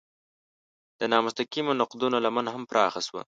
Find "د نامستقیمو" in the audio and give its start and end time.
0.99-1.73